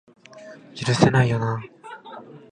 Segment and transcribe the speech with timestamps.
[0.73, 1.63] 許せないよな